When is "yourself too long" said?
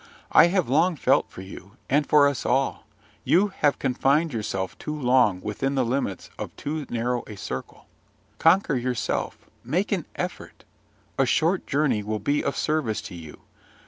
4.33-5.39